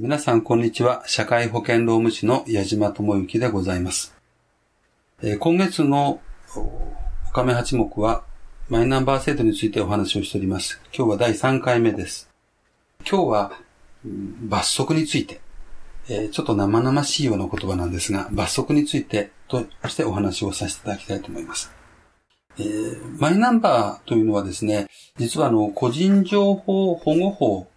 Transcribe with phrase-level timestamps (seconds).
[0.00, 1.02] 皆さん、こんにちは。
[1.06, 4.14] 社会保険労務士の矢島智之でございます。
[5.24, 6.20] え今月の
[6.54, 8.22] おかめ八目は、
[8.68, 10.80] マイナンバー制度についてお話をしております。
[10.96, 12.30] 今日は第3回目です。
[13.00, 13.52] 今日は、
[14.04, 15.40] 罰則について
[16.08, 21.72] え、ちょっと生々しいような言葉なんですが、罰則についてとしてお話をさせていただきたいと思います。
[22.56, 27.68] えー、マイナンバーというのはですね、実はあの、個人情報保護法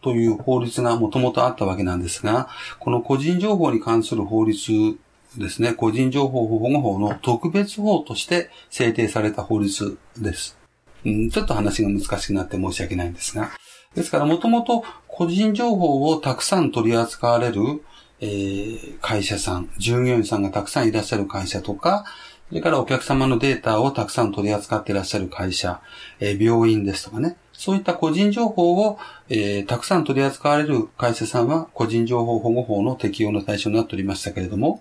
[0.00, 4.96] という法律がもともとあったわけなんですが、この個人情報に関する法律
[5.36, 10.56] ですね、個人情報保護法の特別法として制定された法律です。
[11.04, 13.50] うん、ちょっと話が難しくなって申し訳ないんですが。
[13.94, 17.82] ですから、もともと個人情報をたくさん取り扱われる、
[18.20, 22.04] えー、会社さん、従業員さんがたくさんいらっしゃる会社とか、
[22.48, 25.82] それからお客様のデータをたくさん取り扱っていらっしゃる会社、
[26.18, 34.80] え、病院ですとかね、そういった個人情報を、えー、たくさん取り扱われる会社さんは個人情報保護法の適用の対象になっておりましたけれども、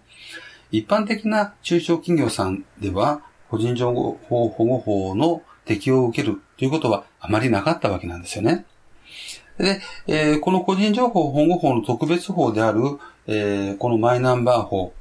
[0.72, 4.18] 一般的な中小企業さんでは、個人情報
[4.50, 8.66] 保護法の適用を受けるということはあまりなかったわけなんですよね。
[9.58, 12.80] で、えー、この個人情報保護法の特別法である、
[13.28, 14.94] えー、このマイナンバー法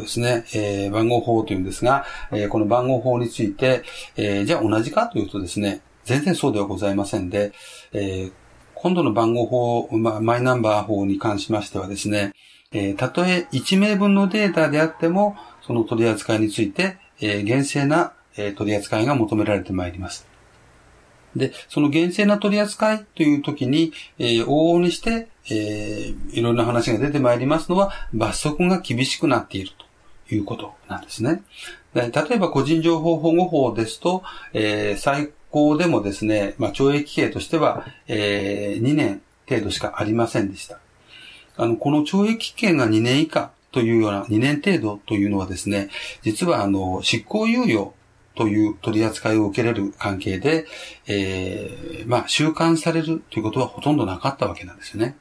[0.00, 3.82] ですね、えー、番号法というんですが、えー、この番号法について、
[4.16, 7.52] えー、じゃあ同じかというとですね、全然そうではございませんで、
[7.92, 8.32] えー、
[8.74, 12.32] 今度の番号法、ま、マイナンバー法に関しましてはですね、
[12.72, 20.26] えー、たとえ1名分のデータであっても、その取り扱いについて、えー、厳正な、えー、取り扱いが求められてまいります。
[21.36, 29.70] で、その厳正な取り扱いという時に、えー、往々にして、えー、いろんな話が出てまいりますのは、罰則が厳しくなっている
[30.28, 31.42] ということなんですね。
[31.94, 34.22] 例えば個人情報保護法ですと、
[34.52, 40.80] えー、最高でもですね、まあ、懲役刑としては、えー、2年程度しかありませんでした。
[41.56, 45.88] あの、この懲役刑が2年以下というような、2年程度というのはですね、
[46.22, 47.94] 実はあの、執行猶予
[48.34, 50.66] という取り扱いを受けれる関係で、
[51.06, 55.16] えー、まあ、収監されるということはほとんどなかったわけなんですよね。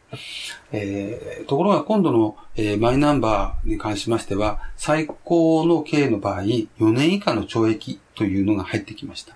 [0.71, 9.35] えー、ところが今度の、えー、マイナンバーに関しましては、最高の刑の場合、4年以下の懲役というのが入ってきました。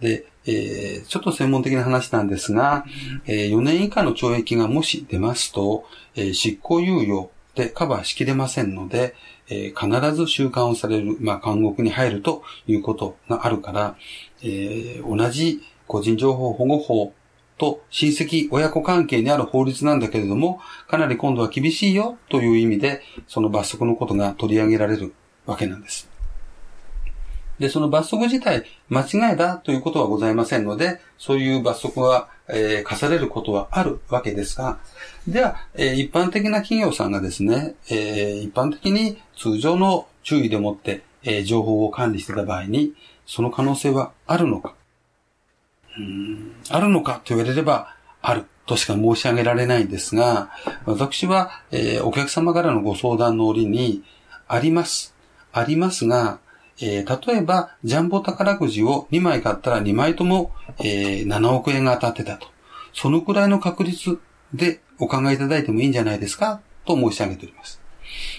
[0.00, 2.84] で、えー、ちょっと専門的な話なんですが、
[3.26, 5.84] えー、4年以下の懲役がもし出ますと、
[6.16, 9.14] えー、執行猶予でカバーしきれませんので、
[9.52, 13.96] えー、必ず習慣をされる、まあ、監獄に入るということがあるから、
[14.42, 17.12] えー、同じ個人情報保護法
[17.58, 25.14] と親戚親子関係にある法律なんだけれども、かなり今度は厳しいよという意味で、その罰則のことが取り上げられる
[25.46, 26.11] わけなんです。
[27.62, 34.80] で、その罰則自体、間違いだということはございませんので、そういう罰則は、えー、課されることはあるわけですが、
[35.28, 42.94] では、えー、一般的な企業さんがですね、えー、一般的に通常の注意でもって、えー、情報を管理してた場合に、
[43.26, 44.74] その可能性はあるのか
[45.96, 50.50] うんあるのかと言われれば、あるとしか申し上げられないんですが、
[50.84, 54.02] 私は、えー、お客様からのご相談の折に、
[54.48, 55.14] あります。
[55.52, 56.40] ありますが、
[56.82, 62.48] えー、例えば、ジャンボ宝くじを2枚買ったら2枚とも、えー、7億円が当たってたと。
[62.92, 64.18] そのくらいの確率
[64.52, 66.60] でお考えいただいてもいいんじゃないですか？
[66.84, 67.80] と申し上げております。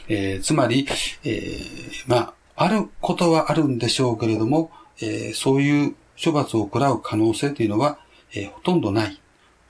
[0.07, 0.85] えー、つまり、
[1.23, 7.97] えー、まあ、あることはあるんでしょうけれども、えー、そういう処罰を食らう可能性というのは、
[8.35, 9.19] え、ほとんどない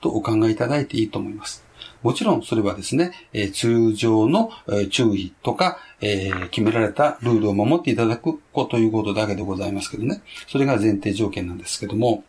[0.00, 1.64] とお考えいただいていいと思います。
[2.02, 10.22] もちろんそれはですね、え、通常の、え、注意とか、え、決められたルールを守っていただくこということだけでございますけどね。
[10.48, 12.24] それが前提条件なんですけども、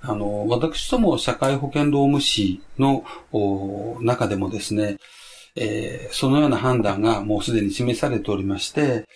[0.00, 3.04] あの、私ども社会保険労務士の
[4.00, 4.98] 中でもですね、
[5.56, 9.06] えー、そのような判断がもうすでに示されておりまして、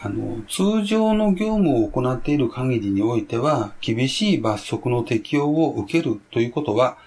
[0.00, 6.98] あの、通常の業務を行っている限りにおいては、厳しい罰則の適用を受けるということは、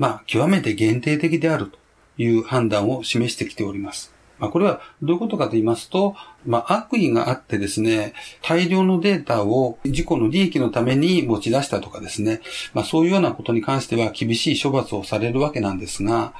[0.00, 1.78] まあ、極めて限定的であると
[2.16, 4.14] いう判断を示してきております。
[4.38, 6.16] まあ、これはどういうことかと言いますと、
[6.46, 12.40] まあ、悪意があってですね、大量のデータを自己の利益のために持ち出したとかですね、
[12.72, 16.32] まあ、そういうようなことに関しては厳しい処罰をされるわけなんですが、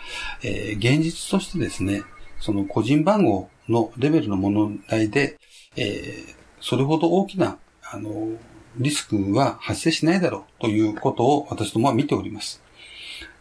[0.43, 2.03] えー、現実としてですね、
[2.41, 5.37] その個人番号のレベルの問題で、
[5.77, 8.31] えー、それほど大きな、あの、
[8.79, 12.63] リスクは発生しないだろうということを私どもは見ております。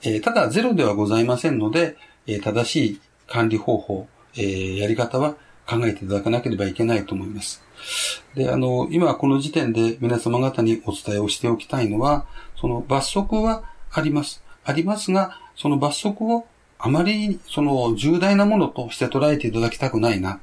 [0.02, 1.98] えー、ただ、ゼロではございませんので、
[2.28, 5.36] えー、正しい管理方法、えー、やり方は
[5.68, 7.64] 考えていただかなければいけないと思います。
[8.36, 12.26] で、あの、今この時点で皆様方にお伝えをしておきたいのは、
[12.60, 14.44] その罰則はあります。
[14.64, 16.46] ありますが、その罰則を
[16.78, 20.40] あまりその重大なものとして捉えていただきたくないな。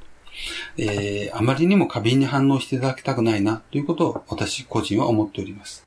[0.77, 5.77] えー、あまりにも過敏に反応していただきたくないな、ということを私個人は思っております。
[5.77, 5.87] す、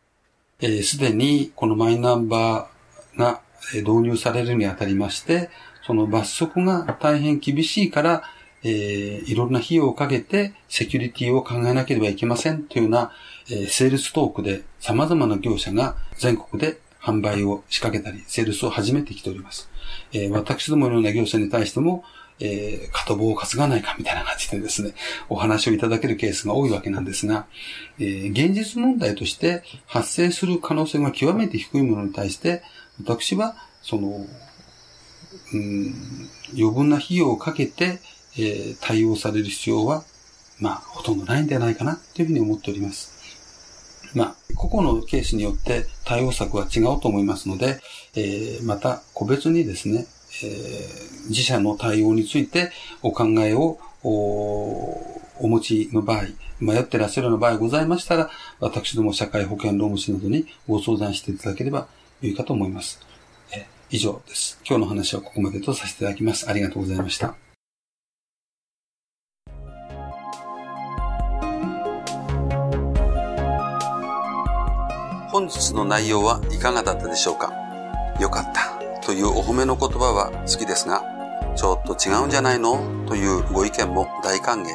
[0.61, 2.78] えー、で、にこのマイナンバー
[3.17, 3.41] が
[3.73, 5.49] 導入されるにあたりまして、
[5.85, 8.23] その罰則が大変厳しいから、
[8.63, 13.11] えー、いろんな費用をかけてセキュリティを考えなければいけませんというような、
[13.49, 19.69] えー、セールストークで様々な業者が全国で販売を仕掛けたり、セールスを始めてきております。
[20.11, 22.03] えー、私どものような業者に対しても、
[22.41, 24.93] えー、片棒を担がないかみたいな感じでですね、
[25.29, 27.47] お話をいただけるケースが多いわけなんですが、
[27.99, 32.61] えー、現実問題として発生する可能性が極めて低いものに対して、
[33.01, 34.25] 私は、その、
[35.53, 35.93] うん、
[36.53, 37.99] 余分な費用をかけて、
[38.37, 40.03] えー、対応される必要は、
[40.59, 43.19] まあ、ほとんどないんではないかな、というふうに思っております。
[44.15, 47.79] まあ、個々のケースによって対応策は違うと思いますので、
[48.15, 50.07] えー、また個別にですね、
[50.43, 56.23] えー、自社の対応についてお考えをおお持ちの場合、
[56.59, 58.29] 迷ってらっしゃるような場合ございましたら、
[58.59, 61.87] 私ども社会保険労務士などにご相談していただければ
[62.21, 62.99] 良いかと思います。
[63.55, 64.59] え以上です。
[64.67, 66.49] 今日の話はここまでとさせていただきます。
[66.49, 67.35] ありがとうございました。
[75.31, 77.53] 本日の内容はいかがだったでしょうか？
[78.19, 81.01] よかったというお褒めの言葉は好きですが、
[81.55, 83.05] ちょっと違うんじゃないの？
[83.07, 84.67] というご意見も大歓迎。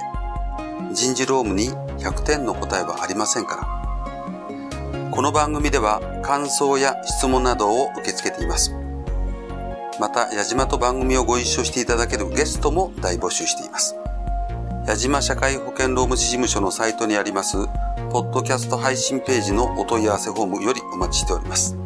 [0.94, 1.68] 人事労務に
[1.98, 5.10] 100点の答えはありませんから。
[5.10, 8.74] この番組では感想や質問などを受け付けています。
[10.00, 13.94] また、矢島と番組をご一緒していただけるゲストも大募集しています。
[14.86, 17.56] 矢島社会保険労務士事務所のサイトにあります、
[18.10, 21.76] ポッドキャスト配信ページのお問い合わせフォームよりお待ちしております。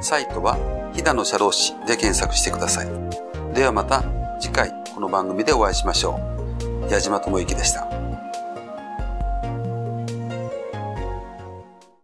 [0.00, 0.56] サイトは
[0.94, 2.88] 飛騨の社労士で検索してください。
[3.54, 4.02] ではまた
[4.40, 6.20] 次回この番組でお会いしましょ
[6.88, 6.92] う。
[6.92, 8.07] 矢島智之でした。